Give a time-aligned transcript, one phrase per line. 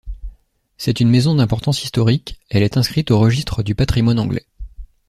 [0.79, 4.47] C'est une maison d'importance historique, elle est inscrite au registre du patrimoine anglais.